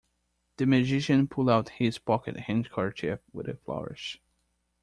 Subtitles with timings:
[0.57, 4.19] The magician pulled out his pocket handkerchief with a flourish.